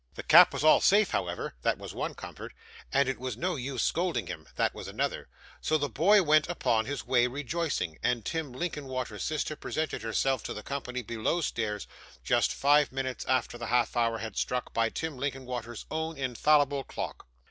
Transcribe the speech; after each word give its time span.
The 0.15 0.23
cap 0.23 0.51
was 0.51 0.63
all 0.63 0.81
safe, 0.81 1.11
however 1.11 1.53
that 1.61 1.77
was 1.77 1.93
one 1.93 2.15
comfort 2.15 2.53
and 2.91 3.07
it 3.07 3.19
was 3.19 3.37
no 3.37 3.55
use 3.55 3.83
scolding 3.83 4.25
him 4.25 4.47
that 4.55 4.73
was 4.73 4.87
another; 4.87 5.27
so 5.61 5.77
the 5.77 5.89
boy 5.89 6.23
went 6.23 6.49
upon 6.49 6.85
his 6.87 7.05
way 7.05 7.27
rejoicing, 7.27 7.99
and 8.01 8.25
Tim 8.25 8.51
Linkinwater's 8.51 9.23
sister 9.23 9.55
presented 9.55 10.01
herself 10.01 10.41
to 10.45 10.55
the 10.55 10.63
company 10.63 11.03
below 11.03 11.39
stairs, 11.39 11.85
just 12.23 12.51
five 12.51 12.91
minutes 12.91 13.25
after 13.25 13.59
the 13.59 13.67
half 13.67 13.95
hour 13.95 14.17
had 14.17 14.37
struck 14.37 14.73
by 14.73 14.89
Tim 14.89 15.17
Linkinwater's 15.17 15.85
own 15.91 16.17
infallible 16.17 16.83
clock. 16.83 17.27